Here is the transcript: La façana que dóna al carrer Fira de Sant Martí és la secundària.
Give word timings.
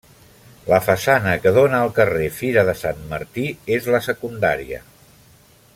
La 0.69 0.79
façana 0.85 1.33
que 1.43 1.51
dóna 1.57 1.81
al 1.87 1.93
carrer 1.99 2.29
Fira 2.39 2.65
de 2.71 2.75
Sant 2.81 3.05
Martí 3.13 3.45
és 3.77 3.91
la 3.97 4.01
secundària. 4.07 4.85